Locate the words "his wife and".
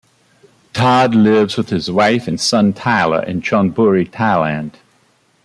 1.69-2.41